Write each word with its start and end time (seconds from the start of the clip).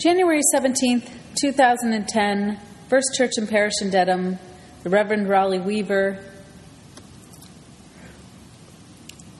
January 0.00 0.40
17th, 0.54 1.10
2010, 1.42 2.58
First 2.88 3.08
Church 3.18 3.32
and 3.36 3.46
Parish 3.46 3.74
in 3.82 3.90
Dedham, 3.90 4.38
the 4.82 4.88
Reverend 4.88 5.28
Rali 5.28 5.58
Weaver. 5.58 6.24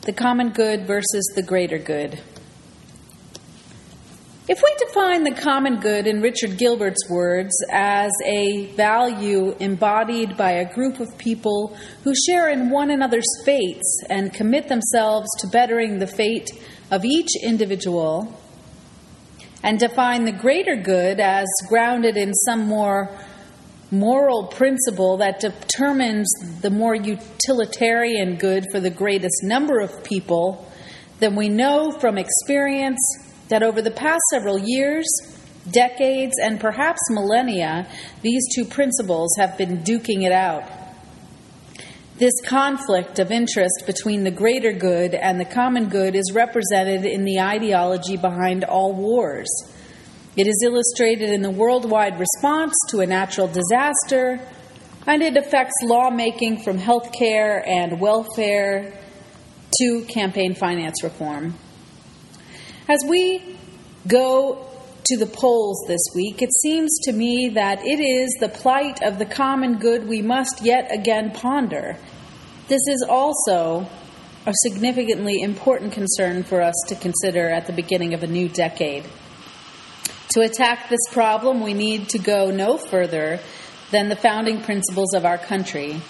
The 0.02 0.12
common 0.12 0.50
good 0.50 0.86
versus 0.86 1.32
the 1.34 1.42
greater 1.42 1.78
good. 1.78 2.20
If 4.48 4.60
we 4.62 4.74
define 4.86 5.24
the 5.24 5.30
common 5.30 5.80
good 5.80 6.06
in 6.06 6.20
Richard 6.20 6.58
Gilbert's 6.58 7.08
words 7.08 7.54
as 7.72 8.12
a 8.26 8.66
value 8.74 9.56
embodied 9.60 10.36
by 10.36 10.50
a 10.50 10.74
group 10.74 11.00
of 11.00 11.16
people 11.16 11.74
who 12.04 12.12
share 12.28 12.50
in 12.50 12.68
one 12.68 12.90
another's 12.90 13.24
fates 13.46 14.02
and 14.10 14.30
commit 14.34 14.68
themselves 14.68 15.30
to 15.38 15.48
bettering 15.48 16.00
the 16.00 16.06
fate 16.06 16.50
of 16.90 17.06
each 17.06 17.30
individual, 17.42 18.39
and 19.62 19.78
define 19.78 20.24
the 20.24 20.32
greater 20.32 20.76
good 20.76 21.20
as 21.20 21.46
grounded 21.68 22.16
in 22.16 22.32
some 22.32 22.66
more 22.66 23.10
moral 23.90 24.46
principle 24.46 25.16
that 25.16 25.40
determines 25.40 26.32
the 26.60 26.70
more 26.70 26.94
utilitarian 26.94 28.36
good 28.36 28.64
for 28.70 28.80
the 28.80 28.90
greatest 28.90 29.42
number 29.42 29.80
of 29.80 30.04
people, 30.04 30.66
then 31.18 31.34
we 31.34 31.48
know 31.48 31.90
from 31.90 32.16
experience 32.16 33.00
that 33.48 33.62
over 33.62 33.82
the 33.82 33.90
past 33.90 34.22
several 34.30 34.58
years, 34.58 35.06
decades, 35.70 36.34
and 36.40 36.60
perhaps 36.60 37.00
millennia, 37.10 37.86
these 38.22 38.42
two 38.54 38.64
principles 38.64 39.34
have 39.38 39.58
been 39.58 39.78
duking 39.78 40.24
it 40.24 40.32
out. 40.32 40.79
This 42.20 42.38
conflict 42.44 43.18
of 43.18 43.32
interest 43.32 43.84
between 43.86 44.24
the 44.24 44.30
greater 44.30 44.72
good 44.72 45.14
and 45.14 45.40
the 45.40 45.46
common 45.46 45.88
good 45.88 46.14
is 46.14 46.32
represented 46.34 47.06
in 47.06 47.24
the 47.24 47.40
ideology 47.40 48.18
behind 48.18 48.62
all 48.62 48.92
wars. 48.92 49.48
It 50.36 50.46
is 50.46 50.62
illustrated 50.62 51.30
in 51.30 51.40
the 51.40 51.50
worldwide 51.50 52.20
response 52.20 52.74
to 52.90 53.00
a 53.00 53.06
natural 53.06 53.48
disaster, 53.48 54.38
and 55.06 55.22
it 55.22 55.38
affects 55.38 55.72
lawmaking 55.82 56.62
from 56.62 56.76
health 56.76 57.10
care 57.10 57.66
and 57.66 57.98
welfare 57.98 58.92
to 59.80 60.02
campaign 60.02 60.54
finance 60.54 61.02
reform. 61.02 61.54
As 62.86 63.02
we 63.08 63.56
go 64.06 64.69
to 65.10 65.16
the 65.16 65.26
polls 65.26 65.84
this 65.88 66.02
week, 66.14 66.40
it 66.40 66.50
seems 66.62 66.96
to 67.02 67.12
me 67.12 67.50
that 67.54 67.80
it 67.84 67.98
is 68.00 68.28
the 68.38 68.48
plight 68.48 69.02
of 69.02 69.18
the 69.18 69.24
common 69.24 69.78
good 69.78 70.06
we 70.06 70.22
must 70.22 70.62
yet 70.62 70.88
again 70.94 71.32
ponder. 71.32 71.96
This 72.68 72.82
is 72.88 73.04
also 73.08 73.88
a 74.46 74.54
significantly 74.62 75.42
important 75.42 75.92
concern 75.92 76.44
for 76.44 76.62
us 76.62 76.74
to 76.86 76.94
consider 76.94 77.48
at 77.50 77.66
the 77.66 77.72
beginning 77.72 78.14
of 78.14 78.22
a 78.22 78.28
new 78.28 78.48
decade. 78.48 79.04
To 80.34 80.42
attack 80.42 80.88
this 80.88 81.08
problem, 81.10 81.60
we 81.60 81.74
need 81.74 82.08
to 82.10 82.18
go 82.20 82.52
no 82.52 82.78
further 82.78 83.40
than 83.90 84.08
the 84.08 84.16
founding 84.16 84.62
principles 84.62 85.12
of 85.12 85.24
our 85.24 85.38
country 85.38 86.00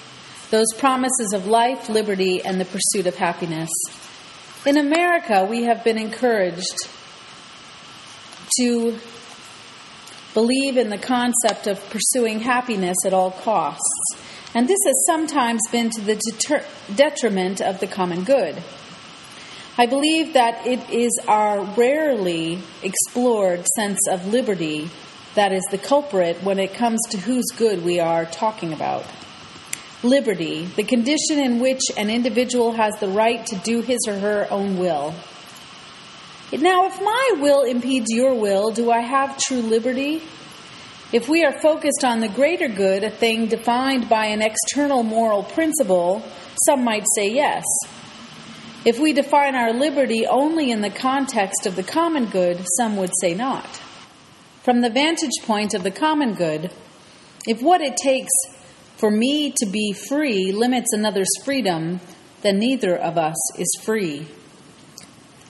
those 0.50 0.66
promises 0.76 1.32
of 1.32 1.46
life, 1.46 1.88
liberty, 1.88 2.42
and 2.42 2.60
the 2.60 2.64
pursuit 2.64 3.06
of 3.06 3.14
happiness. 3.14 3.70
In 4.66 4.76
America, 4.76 5.46
we 5.48 5.62
have 5.62 5.84
been 5.84 5.96
encouraged 5.96 6.88
to 8.60 8.98
believe 10.34 10.76
in 10.76 10.90
the 10.90 10.98
concept 10.98 11.66
of 11.66 11.80
pursuing 11.90 12.40
happiness 12.40 12.96
at 13.04 13.12
all 13.12 13.30
costs, 13.30 13.82
and 14.54 14.68
this 14.68 14.78
has 14.84 15.04
sometimes 15.06 15.60
been 15.72 15.90
to 15.90 16.00
the 16.00 16.16
deter- 16.16 16.64
detriment 16.94 17.60
of 17.60 17.80
the 17.80 17.86
common 17.86 18.24
good. 18.24 18.62
I 19.78 19.86
believe 19.86 20.34
that 20.34 20.66
it 20.66 20.90
is 20.90 21.10
our 21.26 21.64
rarely 21.64 22.60
explored 22.82 23.64
sense 23.76 23.98
of 24.10 24.26
liberty 24.26 24.90
that 25.36 25.52
is 25.52 25.62
the 25.70 25.78
culprit 25.78 26.42
when 26.42 26.58
it 26.58 26.74
comes 26.74 27.00
to 27.10 27.18
whose 27.18 27.46
good 27.56 27.84
we 27.84 28.00
are 28.00 28.24
talking 28.26 28.72
about. 28.72 29.06
Liberty, 30.02 30.64
the 30.64 30.82
condition 30.82 31.38
in 31.38 31.60
which 31.60 31.82
an 31.96 32.10
individual 32.10 32.72
has 32.72 32.94
the 32.96 33.08
right 33.08 33.46
to 33.46 33.56
do 33.56 33.80
his 33.80 34.00
or 34.08 34.18
her 34.18 34.48
own 34.50 34.76
will. 34.76 35.14
Now, 36.52 36.86
if 36.86 37.00
my 37.00 37.34
will 37.38 37.62
impedes 37.62 38.08
your 38.10 38.34
will, 38.34 38.72
do 38.72 38.90
I 38.90 39.00
have 39.00 39.38
true 39.38 39.60
liberty? 39.60 40.20
If 41.12 41.28
we 41.28 41.44
are 41.44 41.60
focused 41.60 42.04
on 42.04 42.20
the 42.20 42.28
greater 42.28 42.66
good, 42.66 43.04
a 43.04 43.10
thing 43.10 43.46
defined 43.46 44.08
by 44.08 44.26
an 44.26 44.42
external 44.42 45.04
moral 45.04 45.44
principle, 45.44 46.22
some 46.66 46.82
might 46.82 47.04
say 47.14 47.28
yes. 47.30 47.64
If 48.84 48.98
we 48.98 49.12
define 49.12 49.54
our 49.54 49.72
liberty 49.72 50.26
only 50.26 50.72
in 50.72 50.80
the 50.80 50.90
context 50.90 51.66
of 51.66 51.76
the 51.76 51.84
common 51.84 52.26
good, 52.26 52.64
some 52.76 52.96
would 52.96 53.12
say 53.20 53.32
not. 53.32 53.80
From 54.64 54.80
the 54.80 54.90
vantage 54.90 55.44
point 55.44 55.72
of 55.74 55.84
the 55.84 55.90
common 55.90 56.34
good, 56.34 56.72
if 57.46 57.62
what 57.62 57.80
it 57.80 57.96
takes 57.96 58.32
for 58.96 59.10
me 59.10 59.52
to 59.56 59.66
be 59.66 59.92
free 59.92 60.50
limits 60.52 60.92
another's 60.92 61.30
freedom, 61.44 62.00
then 62.42 62.58
neither 62.58 62.96
of 62.96 63.16
us 63.16 63.36
is 63.58 63.68
free. 63.82 64.26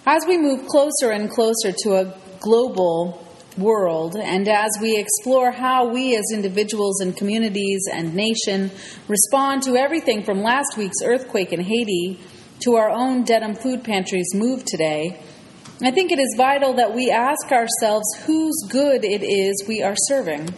As 0.06 0.24
we 0.26 0.38
move 0.38 0.66
closer 0.66 1.10
and 1.10 1.30
closer 1.30 1.72
to 1.82 1.96
a 1.96 2.14
global 2.40 3.22
world, 3.58 4.16
and 4.16 4.48
as 4.48 4.70
we 4.80 4.96
explore 4.96 5.50
how 5.50 5.88
we 5.88 6.16
as 6.16 6.24
individuals 6.32 7.00
and 7.02 7.14
communities 7.14 7.82
and 7.92 8.14
nation 8.14 8.70
respond 9.08 9.62
to 9.64 9.76
everything 9.76 10.24
from 10.24 10.42
last 10.42 10.78
week's 10.78 11.02
earthquake 11.04 11.52
in 11.52 11.60
Haiti 11.60 12.18
to 12.60 12.76
our 12.76 12.88
own 12.88 13.24
Dedham 13.24 13.54
Food 13.54 13.84
Pantry's 13.84 14.34
move 14.34 14.64
today, 14.64 15.20
I 15.82 15.90
think 15.90 16.12
it 16.12 16.18
is 16.18 16.34
vital 16.34 16.74
that 16.74 16.94
we 16.94 17.10
ask 17.10 17.52
ourselves 17.52 18.06
whose 18.24 18.56
good 18.70 19.04
it 19.04 19.22
is 19.22 19.64
we 19.68 19.82
are 19.82 19.96
serving. 20.08 20.48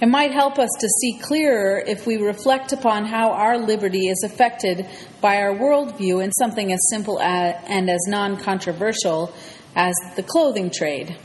It 0.00 0.06
might 0.06 0.32
help 0.32 0.60
us 0.60 0.70
to 0.78 0.88
see 1.00 1.18
clearer 1.18 1.82
if 1.84 2.06
we 2.06 2.18
reflect 2.18 2.72
upon 2.72 3.04
how 3.04 3.32
our 3.32 3.58
liberty 3.58 4.06
is 4.06 4.22
affected 4.24 4.86
by 5.20 5.38
our 5.38 5.52
worldview 5.52 6.22
in 6.22 6.30
something 6.32 6.72
as 6.72 6.78
simple 6.88 7.20
as, 7.20 7.56
and 7.66 7.90
as 7.90 8.00
non 8.06 8.36
controversial 8.36 9.34
as 9.74 9.94
the 10.14 10.22
clothing 10.22 10.70
trade. 10.70 11.16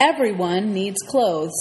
Everyone 0.00 0.72
needs 0.72 1.00
clothes. 1.02 1.54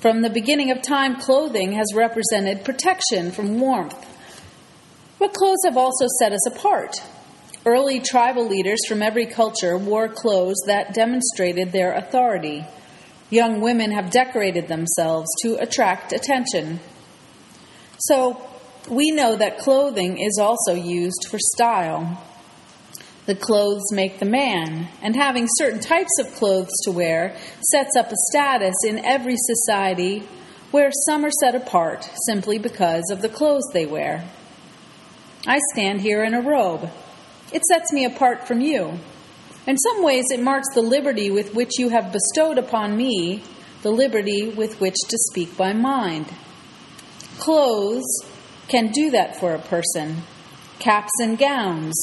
From 0.00 0.22
the 0.22 0.30
beginning 0.30 0.72
of 0.72 0.82
time, 0.82 1.16
clothing 1.16 1.72
has 1.72 1.94
represented 1.94 2.64
protection 2.64 3.30
from 3.30 3.60
warmth. 3.60 3.96
But 5.20 5.32
clothes 5.32 5.64
have 5.64 5.76
also 5.76 6.06
set 6.18 6.32
us 6.32 6.46
apart. 6.46 7.02
Early 7.64 8.00
tribal 8.00 8.46
leaders 8.46 8.80
from 8.86 9.00
every 9.00 9.26
culture 9.26 9.78
wore 9.78 10.08
clothes 10.08 10.56
that 10.66 10.92
demonstrated 10.92 11.72
their 11.72 11.92
authority. 11.92 12.66
Young 13.34 13.60
women 13.60 13.90
have 13.90 14.12
decorated 14.12 14.68
themselves 14.68 15.26
to 15.42 15.56
attract 15.56 16.12
attention. 16.12 16.78
So, 17.98 18.40
we 18.88 19.10
know 19.10 19.34
that 19.34 19.58
clothing 19.58 20.18
is 20.18 20.38
also 20.38 20.72
used 20.72 21.26
for 21.28 21.40
style. 21.40 22.22
The 23.26 23.34
clothes 23.34 23.90
make 23.90 24.20
the 24.20 24.24
man, 24.24 24.86
and 25.02 25.16
having 25.16 25.48
certain 25.58 25.80
types 25.80 26.16
of 26.20 26.32
clothes 26.36 26.70
to 26.84 26.92
wear 26.92 27.36
sets 27.72 27.96
up 27.96 28.12
a 28.12 28.16
status 28.30 28.76
in 28.86 29.04
every 29.04 29.36
society 29.36 30.20
where 30.70 30.92
some 31.04 31.24
are 31.24 31.32
set 31.40 31.56
apart 31.56 32.08
simply 32.26 32.58
because 32.58 33.10
of 33.10 33.20
the 33.20 33.28
clothes 33.28 33.68
they 33.72 33.84
wear. 33.84 34.30
I 35.44 35.58
stand 35.72 36.02
here 36.02 36.22
in 36.22 36.34
a 36.34 36.40
robe. 36.40 36.88
It 37.52 37.64
sets 37.64 37.92
me 37.92 38.04
apart 38.04 38.46
from 38.46 38.60
you. 38.60 39.00
In 39.66 39.78
some 39.78 40.02
ways, 40.04 40.24
it 40.30 40.42
marks 40.42 40.68
the 40.74 40.82
liberty 40.82 41.30
with 41.30 41.54
which 41.54 41.78
you 41.78 41.88
have 41.88 42.12
bestowed 42.12 42.58
upon 42.58 42.96
me, 42.96 43.42
the 43.82 43.90
liberty 43.90 44.48
with 44.48 44.78
which 44.78 44.96
to 45.08 45.16
speak 45.30 45.56
by 45.56 45.72
mind. 45.72 46.26
Clothes 47.38 48.04
can 48.68 48.88
do 48.92 49.10
that 49.10 49.40
for 49.40 49.54
a 49.54 49.58
person. 49.58 50.22
Caps 50.80 51.12
and 51.20 51.38
gowns, 51.38 51.94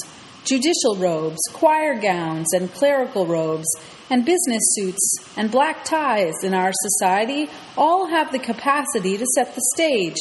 judicial 0.44 0.96
robes, 0.98 1.40
choir 1.54 2.00
gowns, 2.00 2.52
and 2.54 2.74
clerical 2.74 3.28
robes, 3.28 3.68
and 4.10 4.26
business 4.26 4.62
suits 4.72 5.16
and 5.38 5.52
black 5.52 5.86
ties 5.86 6.34
in 6.44 6.54
our 6.54 6.72
society 6.74 7.48
all 7.78 8.08
have 8.08 8.32
the 8.32 8.40
capacity 8.40 9.18
to 9.18 9.26
set 9.36 9.54
the 9.54 9.62
stage. 9.76 10.18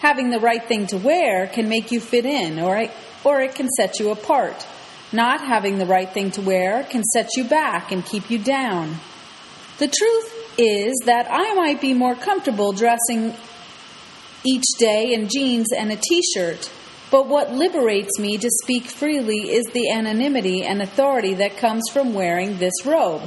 Having 0.00 0.30
the 0.30 0.40
right 0.40 0.62
thing 0.62 0.86
to 0.88 0.98
wear 0.98 1.46
can 1.46 1.70
make 1.70 1.90
you 1.90 2.00
fit 2.00 2.26
in, 2.26 2.60
or 2.60 2.76
it, 2.76 2.90
or 3.24 3.40
it 3.40 3.54
can 3.54 3.68
set 3.70 3.98
you 3.98 4.10
apart. 4.10 4.66
Not 5.12 5.40
having 5.40 5.78
the 5.78 5.86
right 5.86 6.08
thing 6.08 6.30
to 6.32 6.42
wear 6.42 6.84
can 6.84 7.04
set 7.04 7.30
you 7.36 7.44
back 7.44 7.92
and 7.92 8.04
keep 8.04 8.30
you 8.30 8.38
down. 8.38 8.96
The 9.78 9.88
truth 9.88 10.54
is 10.58 10.94
that 11.04 11.28
I 11.30 11.54
might 11.54 11.80
be 11.80 11.94
more 11.94 12.14
comfortable 12.14 12.72
dressing 12.72 13.34
each 14.44 14.64
day 14.78 15.12
in 15.12 15.28
jeans 15.28 15.72
and 15.72 15.92
a 15.92 15.96
t 15.96 16.22
shirt, 16.34 16.70
but 17.10 17.28
what 17.28 17.52
liberates 17.52 18.18
me 18.18 18.38
to 18.38 18.50
speak 18.62 18.84
freely 18.84 19.52
is 19.52 19.64
the 19.66 19.90
anonymity 19.90 20.62
and 20.62 20.82
authority 20.82 21.34
that 21.34 21.56
comes 21.56 21.82
from 21.92 22.14
wearing 22.14 22.58
this 22.58 22.84
robe. 22.84 23.22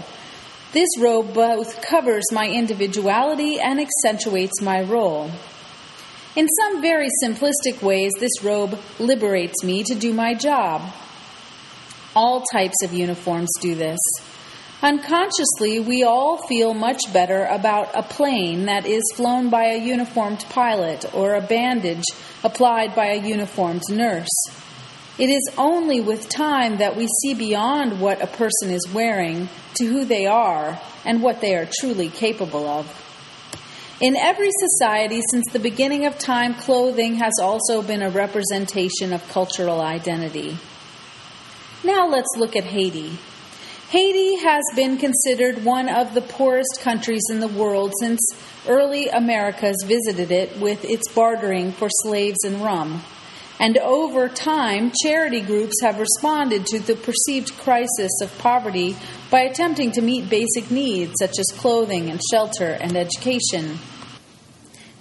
This 0.72 0.90
robe 1.00 1.34
both 1.34 1.82
covers 1.82 2.26
my 2.32 2.48
individuality 2.48 3.60
and 3.60 3.80
accentuates 3.80 4.62
my 4.62 4.82
role. 4.82 5.32
In 6.36 6.48
some 6.62 6.82
very 6.82 7.10
simplistic 7.24 7.82
ways, 7.82 8.12
this 8.20 8.44
robe 8.44 8.78
liberates 9.00 9.64
me 9.64 9.84
to 9.84 9.96
do 9.96 10.14
my 10.14 10.34
job. 10.34 10.82
All 12.16 12.44
types 12.52 12.84
of 12.84 12.94
uniforms 12.94 13.50
do 13.62 13.76
this. 13.76 14.00
Unconsciously, 14.82 15.80
we 15.80 16.04
all 16.04 16.38
feel 16.48 16.74
much 16.74 17.02
better 17.12 17.46
about 17.46 17.90
a 17.94 18.02
plane 18.02 18.66
that 18.66 18.86
is 18.86 19.04
flown 19.16 19.50
by 19.50 19.66
a 19.66 19.78
uniformed 19.78 20.46
pilot 20.50 21.06
or 21.14 21.36
a 21.36 21.42
bandage 21.42 22.06
applied 22.44 22.96
by 22.96 23.08
a 23.08 23.22
uniformed 23.22 23.82
nurse. 23.90 24.30
It 25.18 25.30
is 25.30 25.52
only 25.58 26.00
with 26.00 26.30
time 26.30 26.78
that 26.78 26.96
we 26.96 27.08
see 27.22 27.34
beyond 27.34 28.00
what 28.00 28.24
a 28.24 28.28
person 28.28 28.70
is 28.70 28.88
wearing 28.94 29.50
to 29.74 29.86
who 29.86 30.06
they 30.06 30.26
are 30.26 30.80
and 31.04 31.22
what 31.22 31.42
they 31.42 31.56
are 31.56 31.68
truly 31.82 32.08
capable 32.08 32.66
of. 32.66 33.06
In 34.00 34.16
every 34.16 34.50
society 34.52 35.22
since 35.30 35.52
the 35.52 35.60
beginning 35.60 36.06
of 36.06 36.18
time, 36.18 36.54
clothing 36.54 37.16
has 37.16 37.34
also 37.42 37.82
been 37.82 38.02
a 38.02 38.10
representation 38.10 39.12
of 39.12 39.28
cultural 39.28 39.82
identity. 39.82 40.58
Now 41.84 42.08
let's 42.08 42.36
look 42.36 42.58
at 42.58 42.66
Haiti. 42.66 43.18
Haiti 43.90 44.36
has 44.36 44.64
been 44.76 44.98
considered 44.98 45.64
one 45.64 45.88
of 45.88 46.14
the 46.14 46.22
poorest 46.22 46.80
countries 46.82 47.24
in 47.32 47.40
the 47.40 47.48
world 47.48 47.94
since 48.00 48.20
early 48.68 49.08
Americas 49.08 49.78
visited 49.86 50.30
it 50.30 50.60
with 50.60 50.84
its 50.84 51.10
bartering 51.14 51.72
for 51.72 51.88
slaves 52.04 52.44
and 52.44 52.62
rum. 52.62 53.02
And 53.62 53.78
over 53.78 54.30
time, 54.30 54.92
charity 55.04 55.42
groups 55.42 55.82
have 55.82 56.00
responded 56.00 56.66
to 56.68 56.80
the 56.80 56.96
perceived 56.96 57.58
crisis 57.58 58.12
of 58.22 58.38
poverty 58.38 58.96
by 59.32 59.42
attempting 59.42 59.92
to 59.94 60.02
meet 60.02 60.30
basic 60.30 60.70
needs 60.70 61.14
such 61.20 61.40
as 61.40 61.48
clothing 61.58 62.10
and 62.10 62.22
shelter 62.30 62.78
and 62.80 62.96
education. 62.96 63.80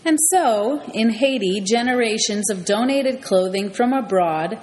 And 0.05 0.19
so, 0.31 0.81
in 0.95 1.11
Haiti, 1.11 1.61
generations 1.61 2.51
of 2.51 2.65
donated 2.65 3.21
clothing 3.21 3.71
from 3.71 3.93
abroad 3.93 4.59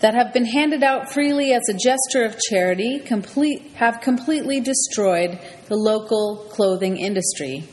that 0.00 0.14
have 0.14 0.32
been 0.32 0.44
handed 0.44 0.82
out 0.82 1.12
freely 1.12 1.52
as 1.52 1.62
a 1.68 1.74
gesture 1.74 2.24
of 2.24 2.38
charity 2.38 2.98
complete, 2.98 3.62
have 3.74 4.00
completely 4.00 4.60
destroyed 4.60 5.38
the 5.68 5.76
local 5.76 6.46
clothing 6.50 6.98
industry. 6.98 7.64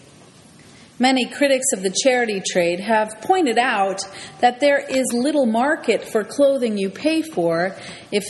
Many 0.99 1.25
critics 1.25 1.65
of 1.73 1.81
the 1.81 1.93
charity 2.03 2.41
trade 2.45 2.79
have 2.79 3.19
pointed 3.21 3.57
out 3.57 4.07
that 4.39 4.59
there 4.59 4.79
is 4.79 5.11
little 5.11 5.45
market 5.45 6.03
for 6.03 6.23
clothing 6.23 6.77
you 6.77 6.89
pay 6.89 7.21
for 7.21 7.75
if 8.11 8.23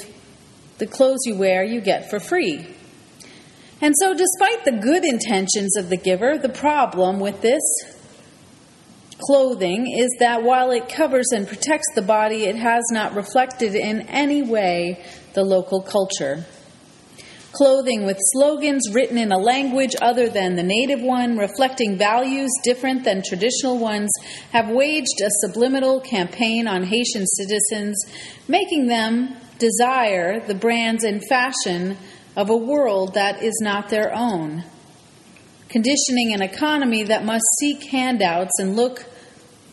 the 0.80 0.88
clothes 0.88 1.19
you 1.25 1.36
wear 1.36 1.63
you 1.63 1.81
get 1.81 2.10
for 2.10 2.19
free. 2.19 2.66
And 3.81 3.94
so, 4.00 4.13
despite 4.13 4.63
the 4.63 4.80
good 4.81 5.04
intentions 5.04 5.75
of 5.75 5.89
the 5.89 5.98
giver, 5.98 6.38
the 6.38 6.50
problem 6.50 7.19
with 7.19 7.42
this 7.42 7.62
clothing 9.25 9.92
is 9.92 10.10
that 10.20 10.44
while 10.44 10.72
it 10.72 10.90
covers 10.90 11.28
and 11.34 11.48
protects 11.48 11.88
the 11.96 12.02
body, 12.02 12.46
it 12.46 12.56
has 12.56 12.84
not 12.92 13.16
reflected 13.16 13.75
in 13.75 14.02
any 14.02 14.42
way 14.42 15.04
the 15.34 15.44
local 15.44 15.81
culture. 15.81 16.46
Clothing 17.52 18.06
with 18.06 18.18
slogans 18.34 18.90
written 18.92 19.18
in 19.18 19.31
a 19.31 19.38
language 19.38 19.96
other 20.02 20.28
than 20.28 20.56
the 20.56 20.64
native 20.64 21.02
one, 21.02 21.38
reflecting 21.38 21.98
values 21.98 22.50
different 22.64 23.04
than 23.04 23.22
traditional 23.22 23.78
ones, 23.78 24.10
have 24.52 24.70
waged 24.70 25.22
a 25.24 25.30
subliminal 25.48 26.00
campaign 26.00 26.68
on 26.68 26.84
Haitian 26.84 27.28
citizens, 27.28 28.04
making 28.48 28.88
them 28.88 29.36
desire 29.60 30.40
the 30.40 30.56
brands 30.56 31.04
and 31.04 31.22
fashion 31.30 31.96
of 32.36 32.50
a 32.50 32.58
world 32.58 33.14
that 33.14 33.44
is 33.44 33.60
not 33.62 33.90
their 33.90 34.14
own 34.16 34.64
conditioning 35.74 36.34
an 36.36 36.42
economy 36.44 37.02
that 37.02 37.25
must 37.25 37.44
seek 37.60 37.86
handouts 37.86 38.52
and 38.60 38.75
look 38.75 39.04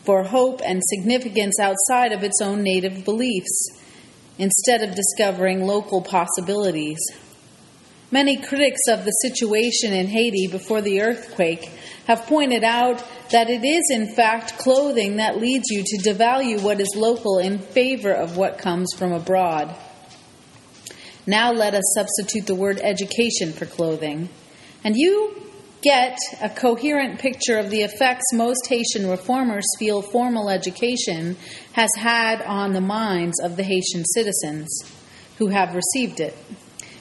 for 0.04 0.24
hope 0.24 0.60
and 0.64 0.82
significance 0.84 1.58
outside 1.60 2.12
of 2.12 2.24
its 2.24 2.40
own 2.40 2.62
native 2.62 3.04
beliefs, 3.04 3.68
instead 4.38 4.82
of 4.82 4.94
discovering 4.94 5.66
local 5.66 6.00
possibilities. 6.00 6.98
Many 8.10 8.38
critics 8.38 8.80
of 8.88 9.04
the 9.04 9.10
situation 9.10 9.92
in 9.92 10.08
Haiti 10.08 10.48
before 10.48 10.80
the 10.80 11.02
earthquake 11.02 11.70
have 12.06 12.26
pointed 12.26 12.64
out 12.64 13.04
that 13.30 13.48
it 13.48 13.64
is, 13.64 13.84
in 13.90 14.14
fact, 14.14 14.58
clothing 14.58 15.16
that 15.16 15.38
leads 15.38 15.70
you 15.70 15.84
to 15.84 16.10
devalue 16.10 16.60
what 16.60 16.80
is 16.80 16.96
local 16.96 17.38
in 17.38 17.58
favor 17.58 18.12
of 18.12 18.36
what 18.36 18.58
comes 18.58 18.92
from 18.96 19.12
abroad. 19.12 19.72
Now 21.26 21.52
let 21.52 21.74
us 21.74 21.84
substitute 21.94 22.46
the 22.46 22.54
word 22.56 22.80
education 22.82 23.52
for 23.52 23.66
clothing. 23.66 24.28
And 24.82 24.96
you 24.96 25.40
get 25.82 26.18
a 26.42 26.48
coherent 26.48 27.18
picture 27.18 27.58
of 27.58 27.70
the 27.70 27.82
effects 27.82 28.24
most 28.32 28.66
Haitian 28.68 29.08
reformers 29.08 29.66
feel 29.78 30.02
formal 30.02 30.50
education 30.50 31.36
has 31.72 31.90
had 31.96 32.42
on 32.42 32.72
the 32.72 32.80
minds 32.80 33.40
of 33.40 33.56
the 33.56 33.62
Haitian 33.62 34.04
citizens 34.04 34.68
who 35.38 35.48
have 35.48 35.74
received 35.74 36.20
it. 36.20 36.36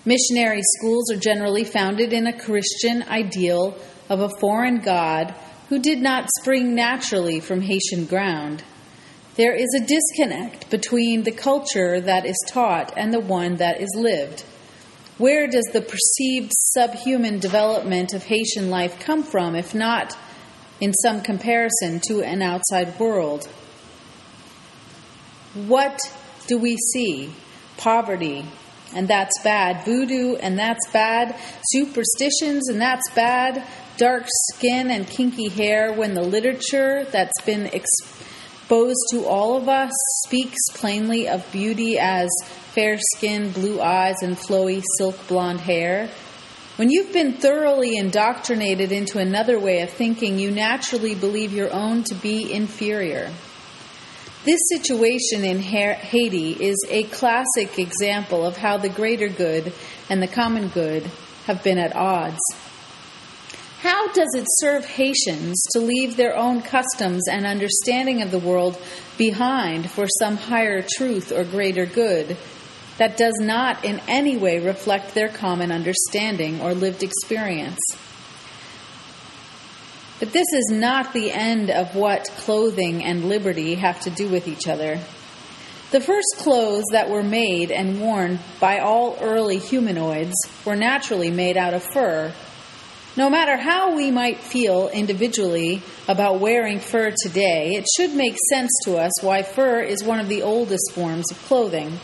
Missionary 0.05 0.61
schools 0.77 1.11
are 1.11 1.19
generally 1.19 1.65
founded 1.65 2.13
in 2.13 2.25
a 2.25 2.39
Christian 2.39 3.03
ideal 3.03 3.77
of 4.07 4.21
a 4.21 4.39
foreign 4.39 4.79
God 4.79 5.35
who 5.67 5.79
did 5.79 6.01
not 6.01 6.29
spring 6.39 6.73
naturally 6.73 7.39
from 7.39 7.61
Haitian 7.61 8.05
ground. 8.05 8.63
There 9.35 9.53
is 9.53 9.67
a 9.75 9.85
disconnect 9.85 10.69
between 10.69 11.23
the 11.23 11.31
culture 11.31 12.01
that 12.01 12.25
is 12.25 12.37
taught 12.47 12.93
and 12.97 13.13
the 13.13 13.19
one 13.19 13.57
that 13.57 13.79
is 13.79 13.89
lived. 13.95 14.43
Where 15.19 15.47
does 15.47 15.65
the 15.73 15.81
perceived 15.81 16.53
subhuman 16.55 17.39
development 17.39 18.13
of 18.13 18.23
Haitian 18.23 18.69
life 18.69 19.01
come 19.01 19.21
from, 19.21 19.53
if 19.53 19.75
not 19.75 20.17
in 20.79 20.93
some 20.93 21.19
comparison 21.19 21.99
to 22.07 22.21
an 22.21 22.41
outside 22.41 22.97
world? 22.97 23.45
What 25.53 25.99
do 26.47 26.57
we 26.57 26.77
see? 26.93 27.33
Poverty, 27.75 28.45
and 28.95 29.09
that's 29.09 29.37
bad. 29.43 29.83
Voodoo, 29.83 30.35
and 30.35 30.57
that's 30.57 30.89
bad. 30.91 31.35
Superstitions, 31.69 32.69
and 32.69 32.81
that's 32.81 33.11
bad. 33.11 33.67
Dark 33.97 34.23
skin 34.53 34.89
and 34.89 35.05
kinky 35.05 35.49
hair, 35.49 35.91
when 35.91 36.13
the 36.13 36.23
literature 36.23 37.03
that's 37.11 37.41
been 37.41 37.65
exposed 38.69 39.07
to 39.09 39.25
all 39.25 39.57
of 39.57 39.67
us 39.67 39.91
speaks 40.25 40.59
plainly 40.75 41.27
of 41.27 41.51
beauty 41.51 41.97
as 41.97 42.29
fair 42.75 42.99
skin, 43.15 43.51
blue 43.51 43.81
eyes, 43.81 44.21
and 44.21 44.37
flowy 44.37 44.83
silk 44.99 45.27
blonde 45.27 45.59
hair. 45.59 46.07
When 46.75 46.91
you've 46.91 47.11
been 47.11 47.33
thoroughly 47.33 47.97
indoctrinated 47.97 48.91
into 48.91 49.17
another 49.17 49.59
way 49.59 49.81
of 49.81 49.89
thinking, 49.89 50.37
you 50.37 50.51
naturally 50.51 51.15
believe 51.15 51.51
your 51.51 51.73
own 51.73 52.03
to 52.03 52.13
be 52.13 52.53
inferior. 52.53 53.31
This 54.45 54.59
situation 54.69 55.43
in 55.43 55.57
Haiti 55.61 56.51
is 56.51 56.77
a 56.91 57.05
classic 57.05 57.79
example 57.79 58.45
of 58.45 58.55
how 58.55 58.77
the 58.77 58.87
greater 58.87 59.29
good 59.29 59.73
and 60.11 60.21
the 60.21 60.27
common 60.27 60.67
good 60.67 61.09
have 61.47 61.63
been 61.63 61.79
at 61.79 61.95
odds. 61.95 62.37
How 63.81 64.11
does 64.11 64.29
it 64.35 64.45
serve 64.57 64.85
Haitians 64.85 65.63
to 65.71 65.79
leave 65.79 66.17
their 66.17 66.35
own 66.35 66.61
customs 66.61 67.23
and 67.31 67.45
understanding 67.45 68.21
of 68.21 68.29
the 68.29 68.37
world 68.37 68.77
behind 69.17 69.89
for 69.89 70.05
some 70.19 70.35
higher 70.35 70.81
truth 70.97 71.31
or 71.31 71.45
greater 71.45 71.85
good 71.85 72.35
that 72.97 73.15
does 73.15 73.39
not 73.39 73.85
in 73.85 74.01
any 74.09 74.35
way 74.35 74.59
reflect 74.59 75.15
their 75.15 75.29
common 75.29 75.71
understanding 75.71 76.59
or 76.59 76.73
lived 76.73 77.03
experience. 77.03 77.79
But 80.19 80.33
this 80.33 80.47
is 80.51 80.71
not 80.71 81.13
the 81.13 81.31
end 81.31 81.69
of 81.69 81.95
what 81.95 82.25
clothing 82.39 83.05
and 83.05 83.29
liberty 83.29 83.75
have 83.75 84.01
to 84.01 84.09
do 84.09 84.27
with 84.27 84.49
each 84.49 84.67
other. 84.67 84.99
The 85.91 86.01
first 86.01 86.35
clothes 86.35 86.83
that 86.91 87.09
were 87.09 87.23
made 87.23 87.71
and 87.71 88.01
worn 88.01 88.39
by 88.59 88.79
all 88.79 89.17
early 89.21 89.57
humanoids 89.57 90.35
were 90.65 90.75
naturally 90.75 91.31
made 91.31 91.55
out 91.55 91.73
of 91.73 91.81
fur. 91.93 92.33
No 93.19 93.29
matter 93.29 93.57
how 93.57 93.97
we 93.97 94.11
might 94.11 94.37
feel 94.39 94.87
individually 94.87 95.81
about 96.07 96.39
wearing 96.39 96.79
fur 96.79 97.13
today, 97.21 97.71
it 97.73 97.85
should 97.97 98.13
make 98.13 98.37
sense 98.49 98.71
to 98.85 98.95
us 98.95 99.21
why 99.21 99.43
fur 99.43 99.81
is 99.81 100.01
one 100.05 100.21
of 100.21 100.29
the 100.29 100.41
oldest 100.41 100.93
forms 100.93 101.29
of 101.29 101.37
clothing 101.43 101.99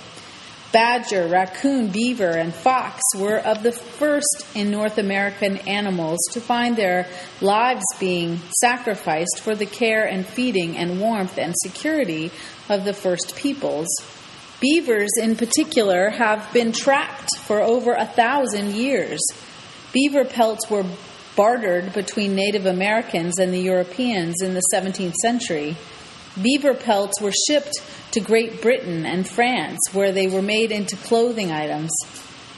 badger, 0.73 1.25
raccoon, 1.29 1.87
beaver, 1.87 2.31
and 2.31 2.53
fox 2.53 3.01
were 3.15 3.37
of 3.37 3.63
the 3.63 3.71
first 3.71 4.45
in 4.55 4.71
North 4.71 4.97
American 4.97 5.55
animals 5.59 6.19
to 6.33 6.41
find 6.41 6.75
their 6.75 7.07
lives 7.39 7.85
being 7.97 8.37
sacrificed 8.59 9.39
for 9.39 9.55
the 9.55 9.65
care 9.65 10.05
and 10.05 10.25
feeding 10.25 10.75
and 10.75 10.99
warmth 10.99 11.37
and 11.37 11.55
security 11.63 12.29
of 12.67 12.83
the 12.83 12.93
first 12.93 13.37
peoples. 13.37 13.87
Beavers, 14.59 15.11
in 15.21 15.37
particular, 15.37 16.09
have 16.09 16.51
been 16.51 16.73
trapped 16.73 17.37
for 17.37 17.61
over 17.61 17.93
a 17.93 18.05
thousand 18.05 18.73
years. 18.73 19.21
Beaver 19.95 20.25
pelts 20.25 20.69
were 20.69 20.83
bartered 21.37 21.93
between 21.93 22.35
Native 22.35 22.65
Americans 22.65 23.39
and 23.39 23.53
the 23.53 23.61
Europeans 23.61 24.41
in 24.41 24.53
the 24.53 24.61
17th 24.73 25.13
century. 25.13 25.77
Beaver 26.41 26.73
pelts 26.73 27.21
were 27.21 27.31
shipped 27.31 27.81
to 28.11 28.19
Great 28.19 28.61
Britain 28.61 29.05
and 29.05 29.25
France, 29.25 29.79
where 29.93 30.11
they 30.11 30.27
were 30.27 30.41
made 30.41 30.73
into 30.73 30.97
clothing 30.97 31.49
items. 31.49 31.91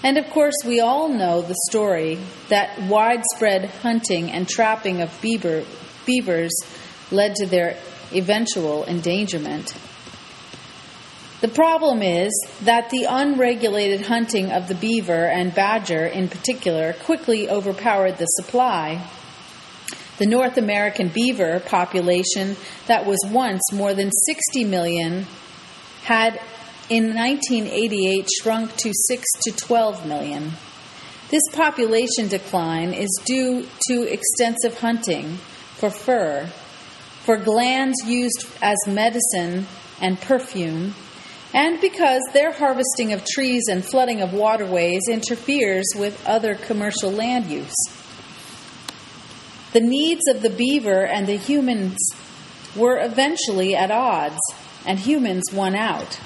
And 0.01 0.17
of 0.17 0.27
course, 0.31 0.55
we 0.65 0.79
all 0.79 1.09
know 1.09 1.43
the 1.43 1.53
story 1.69 2.17
that 2.49 2.81
widespread 2.89 3.65
hunting 3.69 4.31
and 4.31 4.49
trapping 4.49 5.03
of 5.03 5.21
beaver, 5.21 5.63
beavers 6.07 6.53
led 7.11 7.35
to 7.35 7.45
their 7.45 7.77
eventual 8.15 8.83
endangerment. 8.85 9.77
The 11.39 11.47
problem 11.47 12.01
is 12.01 12.33
that 12.63 12.89
the 12.89 13.05
unregulated 13.07 14.01
hunting 14.01 14.51
of 14.51 14.67
the 14.67 14.73
beaver 14.73 15.27
and 15.27 15.53
badger 15.53 16.05
in 16.07 16.29
particular 16.29 16.93
quickly 16.93 17.47
overpowered 17.47 18.17
the 18.17 18.25
supply. 18.25 19.07
The 20.17 20.25
North 20.25 20.57
American 20.57 21.09
beaver 21.09 21.59
population 21.59 22.55
that 22.87 23.05
was 23.05 23.19
once 23.29 23.61
more 23.71 23.93
than 23.93 24.09
60 24.11 24.63
million 24.63 25.27
had 26.03 26.41
in 26.89 27.13
1988 27.13 28.27
shrunk 28.41 28.75
to 28.77 28.91
6 28.91 29.25
to 29.43 29.51
12 29.51 30.07
million. 30.07 30.53
This 31.29 31.43
population 31.51 32.29
decline 32.29 32.93
is 32.93 33.09
due 33.25 33.67
to 33.89 34.11
extensive 34.11 34.79
hunting 34.79 35.35
for 35.75 35.91
fur, 35.91 36.47
for 37.25 37.37
glands 37.37 37.97
used 38.05 38.47
as 38.61 38.77
medicine 38.87 39.67
and 40.01 40.19
perfume, 40.19 40.95
and 41.53 41.79
because 41.79 42.21
their 42.33 42.51
harvesting 42.51 43.13
of 43.13 43.25
trees 43.25 43.63
and 43.69 43.85
flooding 43.85 44.21
of 44.21 44.33
waterways 44.33 45.07
interferes 45.09 45.85
with 45.95 46.25
other 46.27 46.55
commercial 46.55 47.11
land 47.11 47.45
use. 47.47 47.75
The 49.73 49.81
needs 49.81 50.27
of 50.27 50.41
the 50.41 50.49
beaver 50.49 51.05
and 51.05 51.27
the 51.27 51.37
humans 51.37 51.97
were 52.75 52.99
eventually 52.99 53.75
at 53.75 53.91
odds, 53.91 54.39
and 54.85 54.99
humans 54.99 55.43
won 55.51 55.75
out. 55.75 56.19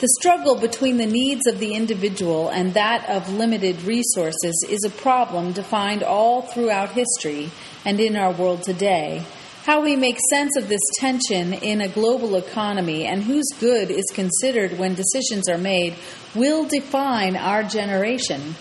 The 0.00 0.08
struggle 0.18 0.56
between 0.56 0.96
the 0.96 1.06
needs 1.06 1.46
of 1.46 1.60
the 1.60 1.74
individual 1.74 2.48
and 2.48 2.74
that 2.74 3.08
of 3.08 3.32
limited 3.32 3.82
resources 3.82 4.66
is 4.68 4.84
a 4.84 4.90
problem 4.90 5.52
defined 5.52 6.02
all 6.02 6.42
throughout 6.42 6.90
history 6.90 7.50
and 7.84 8.00
in 8.00 8.16
our 8.16 8.32
world 8.32 8.64
today. 8.64 9.24
How 9.64 9.80
we 9.80 9.94
make 9.94 10.18
sense 10.28 10.56
of 10.56 10.68
this 10.68 10.80
tension 10.98 11.52
in 11.52 11.80
a 11.80 11.88
global 11.88 12.34
economy 12.34 13.06
and 13.06 13.22
whose 13.22 13.46
good 13.60 13.92
is 13.92 14.04
considered 14.12 14.76
when 14.76 14.96
decisions 14.96 15.48
are 15.48 15.56
made 15.56 15.94
will 16.34 16.64
define 16.64 17.36
our 17.36 17.62
generation. 17.62 18.56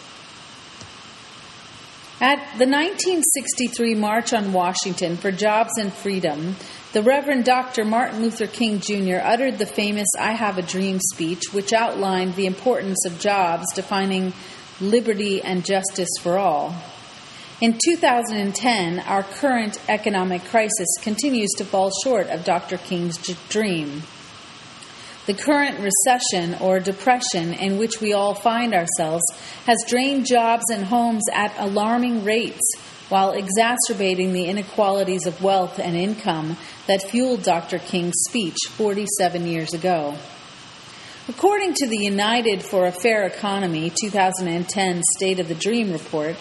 At 2.22 2.38
the 2.60 2.68
1963 2.68 3.96
March 3.96 4.32
on 4.32 4.54
Washington 4.54 5.18
for 5.18 5.32
Jobs 5.32 5.72
and 5.80 5.92
Freedom, 5.92 6.56
the 6.94 7.02
Reverend 7.02 7.46
Dr. 7.46 7.84
Martin 7.84 8.22
Luther 8.22 8.46
King 8.46 8.80
Jr. 8.80 9.22
uttered 9.24 9.58
the 9.58 9.66
famous 9.66 10.08
I 10.20 10.34
Have 10.34 10.60
a 10.60 10.62
Dream 10.62 11.00
speech, 11.00 11.52
which 11.52 11.74
outlined 11.74 12.36
the 12.36 12.46
importance 12.46 13.08
of 13.08 13.20
jobs 13.20 13.66
defining 13.74 14.34
liberty 14.80 15.42
and 15.42 15.66
justice 15.66 16.12
for 16.20 16.38
all. 16.38 16.76
In 17.62 17.78
2010, 17.78 19.02
our 19.02 19.22
current 19.22 19.78
economic 19.88 20.44
crisis 20.46 20.88
continues 21.00 21.52
to 21.58 21.64
fall 21.64 21.92
short 22.04 22.26
of 22.30 22.44
Dr. 22.44 22.78
King's 22.80 23.20
dream. 23.50 24.02
The 25.28 25.36
current 25.36 25.78
recession 25.80 26.56
or 26.56 26.80
depression 26.80 27.54
in 27.54 27.78
which 27.78 28.02
we 28.02 28.14
all 28.14 28.34
find 28.34 28.74
ourselves 28.74 29.22
has 29.68 29.78
drained 29.88 30.26
jobs 30.26 30.64
and 30.74 30.86
homes 30.86 31.22
at 31.32 31.54
alarming 31.60 32.24
rates 32.24 32.68
while 33.10 33.34
exacerbating 33.34 34.34
the 34.34 34.46
inequalities 34.46 35.28
of 35.28 35.44
wealth 35.44 35.78
and 35.78 35.96
income 35.96 36.58
that 36.88 37.12
fueled 37.12 37.44
Dr. 37.44 37.78
King's 37.78 38.16
speech 38.28 38.58
47 38.70 39.46
years 39.46 39.76
ago. 39.76 40.16
According 41.28 41.76
to 41.76 41.88
the 41.88 42.04
United 42.04 42.64
for 42.64 42.88
a 42.88 42.92
Fair 42.92 43.28
Economy 43.28 43.92
2010 44.02 45.04
State 45.16 45.40
of 45.40 45.48
the 45.48 45.54
Dream 45.54 45.92
report, 45.92 46.36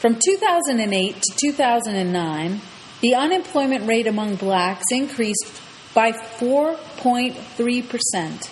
from 0.00 0.18
2008 0.18 1.20
to 1.20 1.34
2009, 1.52 2.60
the 3.02 3.14
unemployment 3.14 3.86
rate 3.86 4.06
among 4.06 4.36
blacks 4.36 4.86
increased 4.90 5.60
by 5.92 6.12
4.3%, 6.12 8.50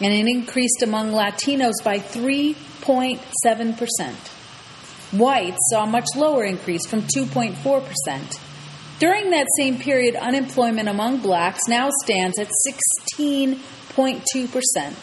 it 0.00 0.26
increased 0.26 0.82
among 0.82 1.12
Latinos 1.12 1.74
by 1.84 1.98
3.7%. 1.98 4.14
Whites 5.12 5.58
saw 5.70 5.84
a 5.84 5.86
much 5.86 6.06
lower 6.16 6.44
increase 6.44 6.86
from 6.86 7.02
2.4%. 7.02 8.40
During 8.98 9.32
that 9.32 9.48
same 9.58 9.78
period, 9.78 10.16
unemployment 10.16 10.88
among 10.88 11.18
blacks 11.18 11.68
now 11.68 11.90
stands 12.04 12.38
at 12.38 12.48
16.2%, 12.96 14.94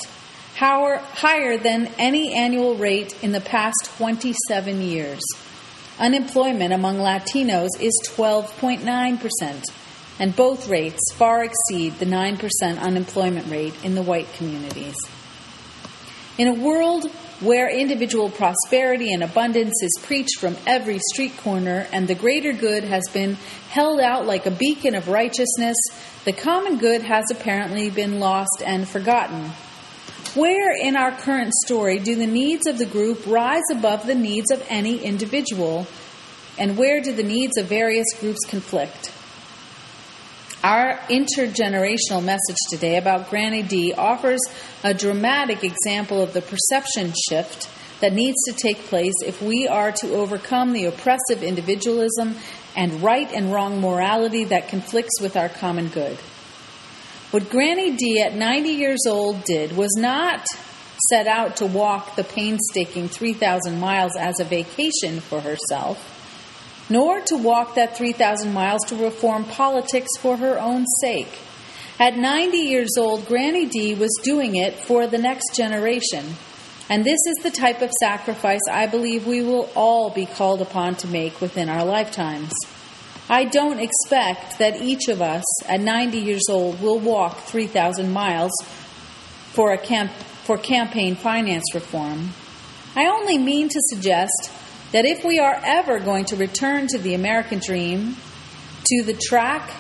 higher 0.55 1.57
than 1.57 1.85
any 1.99 2.33
annual 2.33 2.73
rate 2.73 3.13
in 3.23 3.31
the 3.31 3.41
past 3.41 3.91
27 3.97 4.81
years. 4.81 5.21
Unemployment 5.99 6.73
among 6.73 6.97
Latinos 6.97 7.69
is 7.79 7.93
12.9% 8.15 9.63
and 10.19 10.35
both 10.35 10.67
rates 10.67 11.11
far 11.13 11.43
exceed 11.43 11.97
the 11.99 12.05
9% 12.05 12.79
unemployment 12.79 13.49
rate 13.49 13.73
in 13.83 13.95
the 13.95 14.01
white 14.01 14.31
communities. 14.33 14.95
In 16.37 16.47
a 16.47 16.53
world 16.53 17.09
where 17.39 17.69
individual 17.69 18.29
prosperity 18.29 19.11
and 19.13 19.23
abundance 19.23 19.75
is 19.83 19.99
preached 20.03 20.39
from 20.39 20.55
every 20.65 20.99
street 21.13 21.37
corner 21.37 21.87
and 21.91 22.07
the 22.07 22.15
greater 22.15 22.53
good 22.53 22.83
has 22.83 23.03
been 23.13 23.35
held 23.69 23.99
out 23.99 24.25
like 24.25 24.45
a 24.45 24.51
beacon 24.51 24.95
of 24.95 25.07
righteousness, 25.07 25.77
the 26.25 26.33
common 26.33 26.77
good 26.77 27.01
has 27.01 27.25
apparently 27.31 27.89
been 27.89 28.19
lost 28.19 28.61
and 28.65 28.87
forgotten. 28.87 29.51
Where 30.37 30.71
in 30.71 30.95
our 30.95 31.13
current 31.13 31.51
story 31.65 31.97
do 31.97 32.15
the 32.15 32.27
needs 32.27 32.67
of 32.67 32.77
the 32.77 32.85
group 32.85 33.25
rise 33.25 33.63
above 33.71 34.05
the 34.05 34.13
needs 34.13 34.51
of 34.51 34.63
any 34.69 35.03
individual? 35.03 35.87
And 36.59 36.77
where 36.77 37.01
do 37.01 37.11
the 37.11 37.23
needs 37.23 37.57
of 37.57 37.65
various 37.65 38.05
groups 38.19 38.41
conflict? 38.47 39.11
Our 40.63 40.97
intergenerational 41.09 42.23
message 42.23 42.57
today 42.69 42.97
about 42.97 43.31
Granny 43.31 43.63
D 43.63 43.93
offers 43.93 44.41
a 44.83 44.93
dramatic 44.93 45.63
example 45.63 46.21
of 46.21 46.33
the 46.33 46.43
perception 46.43 47.13
shift 47.27 47.67
that 48.01 48.13
needs 48.13 48.37
to 48.45 48.53
take 48.53 48.77
place 48.77 49.15
if 49.25 49.41
we 49.41 49.67
are 49.67 49.91
to 49.91 50.13
overcome 50.13 50.71
the 50.71 50.85
oppressive 50.85 51.41
individualism 51.41 52.35
and 52.75 53.01
right 53.01 53.33
and 53.33 53.51
wrong 53.51 53.81
morality 53.81 54.43
that 54.43 54.67
conflicts 54.67 55.19
with 55.19 55.35
our 55.35 55.49
common 55.49 55.87
good. 55.87 56.19
What 57.37 57.51
Granny 57.51 57.91
D 57.91 58.19
at 58.19 58.33
90 58.33 58.69
years 58.69 59.05
old 59.05 59.43
did 59.43 59.77
was 59.77 59.95
not 59.95 60.43
set 61.07 61.27
out 61.27 61.57
to 61.57 61.67
walk 61.67 62.15
the 62.15 62.23
painstaking 62.23 63.09
3,000 63.09 63.79
miles 63.79 64.13
as 64.17 64.39
a 64.39 64.43
vacation 64.43 65.19
for 65.19 65.41
herself 65.41 66.87
nor 66.89 67.21
to 67.21 67.37
walk 67.37 67.75
that 67.75 67.95
3,000 67.95 68.51
miles 68.51 68.81
to 68.87 68.95
reform 68.95 69.43
politics 69.43 70.09
for 70.17 70.37
her 70.37 70.59
own 70.59 70.83
sake. 70.99 71.29
At 71.99 72.17
90 72.17 72.57
years 72.57 72.97
old, 72.97 73.27
Granny 73.27 73.67
D 73.67 73.93
was 73.93 74.19
doing 74.23 74.55
it 74.55 74.73
for 74.73 75.05
the 75.05 75.19
next 75.19 75.55
generation. 75.55 76.25
And 76.89 77.05
this 77.05 77.19
is 77.27 77.43
the 77.43 77.51
type 77.51 77.83
of 77.83 77.91
sacrifice 77.99 78.61
I 78.67 78.87
believe 78.87 79.27
we 79.27 79.43
will 79.43 79.69
all 79.75 80.09
be 80.09 80.25
called 80.25 80.63
upon 80.63 80.95
to 80.95 81.07
make 81.07 81.39
within 81.39 81.69
our 81.69 81.85
lifetimes. 81.85 82.51
I 83.29 83.43
don't 83.43 83.79
expect 83.79 84.57
that 84.59 84.81
each 84.81 85.09
of 85.09 85.21
us 85.21 85.43
at 85.67 85.81
90 85.81 86.17
years 86.17 86.43
old 86.49 86.81
will 86.81 86.99
walk 86.99 87.39
3,000 87.39 88.11
miles 88.13 88.51
for, 89.51 89.73
a 89.73 89.77
camp- 89.77 90.13
for 90.43 90.57
campaign 90.57 91.15
finance 91.15 91.65
reform. 91.73 92.29
I 92.95 93.07
only 93.07 93.37
mean 93.37 93.67
to 93.67 93.79
suggest 93.89 94.51
that 94.93 95.05
if 95.05 95.25
we 95.25 95.39
are 95.39 95.59
ever 95.63 95.99
going 95.99 96.23
to 96.25 96.37
return 96.37 96.87
to 96.87 96.97
the 96.97 97.15
American 97.15 97.59
dream, 97.59 98.15
to 98.85 99.03
the 99.03 99.13
track 99.13 99.71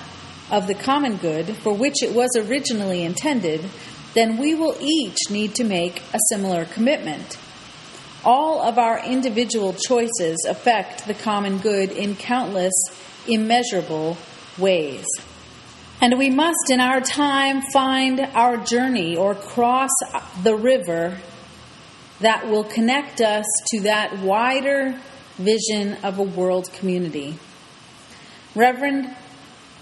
of 0.51 0.67
the 0.67 0.75
common 0.75 1.15
good 1.15 1.55
for 1.57 1.73
which 1.73 2.03
it 2.03 2.13
was 2.13 2.29
originally 2.37 3.03
intended, 3.03 3.63
then 4.13 4.37
we 4.37 4.55
will 4.55 4.75
each 4.81 5.17
need 5.29 5.55
to 5.55 5.63
make 5.63 6.01
a 6.13 6.19
similar 6.29 6.65
commitment. 6.65 7.37
All 8.25 8.61
of 8.61 8.77
our 8.77 9.03
individual 9.05 9.73
choices 9.73 10.45
affect 10.47 11.07
the 11.07 11.13
common 11.13 11.59
good 11.59 11.91
in 11.91 12.15
countless, 12.15 12.73
immeasurable 13.27 14.17
ways. 14.57 15.05
And 16.01 16.17
we 16.17 16.29
must, 16.29 16.69
in 16.69 16.79
our 16.79 17.01
time, 17.01 17.61
find 17.73 18.19
our 18.19 18.57
journey 18.57 19.15
or 19.15 19.33
cross 19.33 19.89
the 20.43 20.55
river 20.55 21.17
that 22.19 22.47
will 22.47 22.63
connect 22.63 23.21
us 23.21 23.45
to 23.67 23.81
that 23.81 24.19
wider 24.19 24.99
vision 25.37 25.97
of 26.03 26.19
a 26.19 26.23
world 26.23 26.71
community. 26.73 27.37
Reverend 28.55 29.15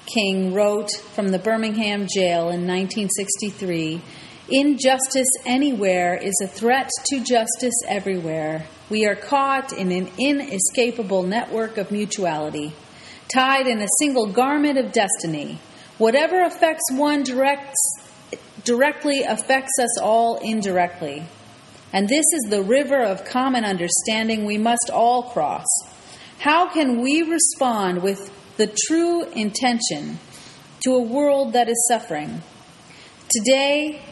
King 0.06 0.54
wrote 0.54 0.92
from 1.14 1.30
the 1.30 1.40
Birmingham 1.40 2.08
jail 2.14 2.50
in 2.50 2.68
1963 2.68 4.02
Injustice 4.50 5.30
anywhere 5.48 6.16
is 6.16 6.40
a 6.44 6.48
threat 6.48 6.88
to 7.08 7.20
justice 7.20 7.74
everywhere. 7.88 8.68
We 8.92 9.08
are 9.08 9.16
caught 9.16 9.74
in 9.74 9.92
an 9.92 10.08
inescapable 10.20 11.24
network 11.24 11.78
of 11.78 11.90
mutuality, 11.90 12.74
tied 13.34 13.66
in 13.66 13.82
a 13.82 13.88
single 13.98 14.28
garment 14.28 14.78
of 14.78 14.92
destiny. 14.92 15.58
Whatever 15.98 16.44
affects 16.44 16.84
one 16.92 17.24
directs, 17.24 17.80
directly 18.64 19.24
affects 19.24 19.80
us 19.80 20.00
all 20.00 20.38
indirectly. 20.38 21.24
And 21.92 22.08
this 22.08 22.26
is 22.32 22.52
the 22.52 22.62
river 22.62 23.02
of 23.02 23.26
common 23.26 23.66
understanding 23.66 24.46
we 24.46 24.60
must 24.60 24.92
all 24.94 25.24
cross. 25.24 25.66
How 26.38 26.70
can 26.70 27.02
we 27.02 27.24
respond 27.24 28.04
with 28.04 28.32
the 28.58 28.72
true 28.86 29.24
intention 29.24 30.20
to 30.82 30.92
a 30.92 31.02
world 31.02 31.54
that 31.54 31.68
is 31.68 31.88
suffering? 31.90 32.44
Today, 33.30 34.04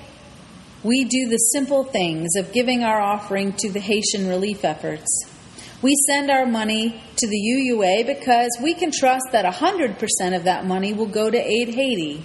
we 0.84 1.06
do 1.06 1.30
the 1.30 1.38
simple 1.38 1.86
things 1.86 2.36
of 2.36 2.52
giving 2.52 2.84
our 2.84 3.00
offering 3.00 3.54
to 3.54 3.72
the 3.72 3.80
Haitian 3.80 4.28
relief 4.28 4.66
efforts. 4.66 5.26
We 5.82 5.96
send 6.08 6.30
our 6.30 6.46
money 6.46 7.02
to 7.18 7.28
the 7.28 7.38
UUA 7.38 8.06
because 8.06 8.58
we 8.62 8.74
can 8.74 8.92
trust 8.92 9.26
that 9.32 9.46
100% 9.46 10.36
of 10.36 10.44
that 10.44 10.66
money 10.66 10.94
will 10.94 11.08
go 11.08 11.30
to 11.30 11.38
aid 11.38 11.70
Haiti. 11.70 12.24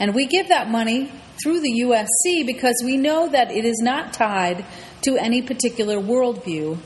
And 0.00 0.14
we 0.14 0.26
give 0.26 0.48
that 0.48 0.70
money 0.70 1.12
through 1.42 1.60
the 1.60 1.82
USC 1.82 2.46
because 2.46 2.80
we 2.84 2.96
know 2.96 3.28
that 3.28 3.50
it 3.50 3.64
is 3.64 3.78
not 3.82 4.12
tied 4.12 4.64
to 5.02 5.16
any 5.16 5.42
particular 5.42 5.96
worldview. 5.96 6.78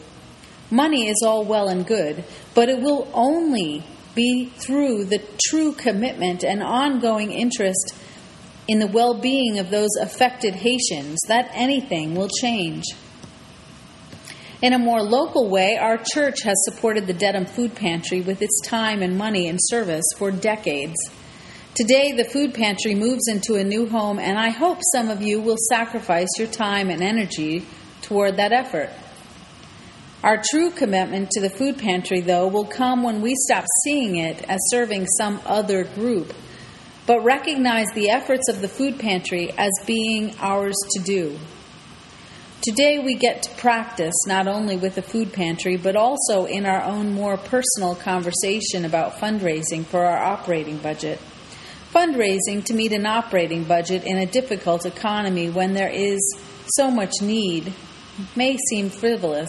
Money 0.71 1.09
is 1.09 1.23
all 1.25 1.45
well 1.45 1.69
and 1.69 1.87
good, 1.87 2.25
but 2.55 2.69
it 2.69 2.81
will 2.81 3.09
only 3.13 3.85
be 4.15 4.47
through 4.57 5.05
the 5.05 5.23
true 5.49 5.73
commitment 5.73 6.43
and 6.43 6.63
ongoing 6.63 7.31
interest 7.31 7.95
in 8.69 8.79
the 8.79 8.87
well 8.87 9.15
being 9.15 9.59
of 9.59 9.71
those 9.71 9.91
affected 10.01 10.55
Haitians 10.55 11.19
that 11.29 11.51
anything 11.53 12.15
will 12.15 12.29
change. 12.29 12.85
In 14.63 14.73
a 14.73 14.79
more 14.79 15.03
local 15.03 15.51
way, 15.51 15.77
our 15.77 15.99
church 15.99 16.43
has 16.43 16.57
supported 16.65 17.07
the 17.07 17.13
Dedham 17.13 17.45
Food 17.45 17.75
Pantry 17.75 18.23
with 18.23 18.41
its 18.41 18.61
time 18.65 19.03
and 19.03 19.19
money 19.19 19.49
and 19.49 19.59
service 19.61 20.07
for 20.17 20.31
decades. 20.31 20.97
Today, 21.75 22.13
the 22.13 22.25
food 22.25 22.55
pantry 22.55 22.95
moves 22.95 23.29
into 23.29 23.57
a 23.57 23.65
new 23.65 23.87
home, 23.87 24.19
and 24.19 24.39
I 24.39 24.49
hope 24.49 24.79
some 24.95 25.11
of 25.11 25.21
you 25.21 25.43
will 25.43 25.59
sacrifice 25.69 26.31
your 26.39 26.49
time 26.49 26.89
and 26.89 27.03
energy 27.03 27.67
toward 28.01 28.39
that 28.39 28.53
effort. 28.53 28.89
Our 30.25 30.43
true 30.43 30.71
commitment 30.71 31.29
to 31.33 31.43
the 31.43 31.51
food 31.51 31.77
pantry, 31.77 32.21
though, 32.21 32.49
will 32.49 32.65
come 32.65 33.03
when 33.03 33.21
we 33.21 33.35
stop 33.37 33.67
seeing 33.85 34.17
it 34.17 34.43
as 34.49 34.59
serving 34.71 35.07
some 35.19 35.39
other 35.45 35.85
group, 35.85 36.33
but 37.07 37.23
recognize 37.23 37.87
the 37.95 38.11
efforts 38.11 38.49
of 38.49 38.61
the 38.61 38.69
food 38.69 38.99
pantry 38.99 39.53
as 39.57 39.71
being 39.87 40.35
ours 40.41 40.77
to 40.91 41.03
do. 41.03 41.39
Today, 42.63 42.99
we 42.99 43.15
get 43.15 43.45
to 43.45 43.51
practice 43.57 44.15
not 44.27 44.49
only 44.49 44.77
with 44.77 44.97
the 44.97 45.03
food 45.03 45.33
pantry, 45.33 45.77
but 45.77 45.95
also 45.95 46.47
in 46.47 46.67
our 46.67 46.83
own 46.83 47.13
more 47.13 47.37
personal 47.37 47.95
conversation 47.95 48.85
about 48.85 49.19
fundraising 49.19 49.85
for 49.85 50.05
our 50.05 50.19
operating 50.19 50.79
budget 50.79 51.21
fundraising 51.97 52.63
to 52.63 52.75
meet 52.75 52.93
an 52.93 53.07
operating 53.07 53.65
budget 53.65 54.05
in 54.05 54.19
a 54.19 54.27
difficult 54.27 54.85
economy 54.85 55.49
when 55.49 55.73
there 55.73 55.89
is 55.89 56.21
so 56.75 56.91
much 56.91 57.13
need 57.23 57.73
may 58.35 58.55
seem 58.69 58.91
frivolous. 58.91 59.49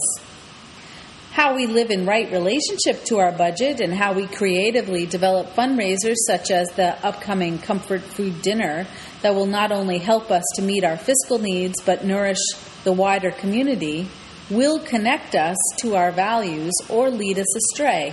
How 1.38 1.54
we 1.54 1.68
live 1.68 1.92
in 1.92 2.04
right 2.04 2.28
relationship 2.32 3.04
to 3.04 3.18
our 3.18 3.30
budget 3.30 3.80
and 3.80 3.94
how 3.94 4.12
we 4.12 4.26
creatively 4.26 5.06
develop 5.06 5.54
fundraisers 5.54 6.16
such 6.26 6.50
as 6.50 6.66
the 6.70 6.98
upcoming 7.06 7.60
comfort 7.60 8.02
food 8.02 8.42
dinner 8.42 8.88
that 9.22 9.36
will 9.36 9.46
not 9.46 9.70
only 9.70 9.98
help 9.98 10.32
us 10.32 10.42
to 10.56 10.62
meet 10.62 10.82
our 10.82 10.96
fiscal 10.96 11.38
needs 11.38 11.80
but 11.80 12.04
nourish 12.04 12.40
the 12.82 12.92
wider 12.92 13.30
community 13.30 14.08
will 14.50 14.80
connect 14.80 15.36
us 15.36 15.56
to 15.76 15.94
our 15.94 16.10
values 16.10 16.72
or 16.88 17.08
lead 17.08 17.38
us 17.38 17.56
astray. 17.56 18.12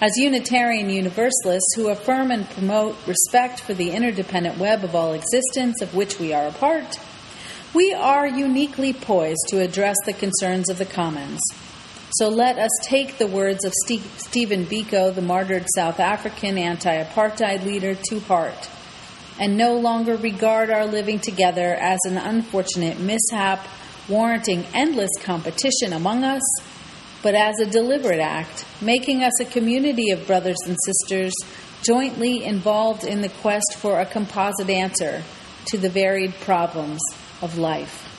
As 0.00 0.16
Unitarian 0.16 0.90
Universalists 0.90 1.76
who 1.76 1.88
affirm 1.88 2.32
and 2.32 2.50
promote 2.50 2.96
respect 3.06 3.60
for 3.60 3.74
the 3.74 3.92
interdependent 3.92 4.58
web 4.58 4.82
of 4.82 4.96
all 4.96 5.12
existence 5.12 5.80
of 5.80 5.94
which 5.94 6.18
we 6.18 6.32
are 6.32 6.48
a 6.48 6.52
part, 6.52 6.98
we 7.72 7.94
are 7.94 8.26
uniquely 8.26 8.92
poised 8.92 9.46
to 9.50 9.60
address 9.60 9.94
the 10.04 10.12
concerns 10.12 10.68
of 10.68 10.78
the 10.78 10.84
commons. 10.84 11.38
So 12.12 12.28
let 12.28 12.58
us 12.58 12.70
take 12.82 13.18
the 13.18 13.26
words 13.26 13.64
of 13.64 13.72
Stephen 13.74 14.66
Biko, 14.66 15.14
the 15.14 15.22
martyred 15.22 15.66
South 15.74 15.98
African 15.98 16.58
anti 16.58 17.02
apartheid 17.02 17.64
leader, 17.64 17.94
to 17.94 18.20
heart 18.20 18.68
and 19.40 19.56
no 19.56 19.74
longer 19.74 20.16
regard 20.16 20.70
our 20.70 20.86
living 20.86 21.18
together 21.18 21.74
as 21.74 21.98
an 22.04 22.18
unfortunate 22.18 22.98
mishap 22.98 23.66
warranting 24.08 24.64
endless 24.74 25.10
competition 25.22 25.92
among 25.92 26.22
us 26.22 26.42
but 27.22 27.34
as 27.36 27.60
a 27.60 27.66
deliberate 27.66 28.20
act, 28.20 28.66
making 28.80 29.22
us 29.22 29.40
a 29.40 29.44
community 29.44 30.10
of 30.10 30.26
brothers 30.26 30.56
and 30.66 30.76
sisters 30.84 31.32
jointly 31.82 32.44
involved 32.44 33.04
in 33.04 33.22
the 33.22 33.28
quest 33.28 33.76
for 33.76 34.00
a 34.00 34.06
composite 34.06 34.68
answer 34.68 35.22
to 35.66 35.78
the 35.78 35.88
varied 35.88 36.34
problems 36.40 37.00
of 37.40 37.58
life. 37.58 38.11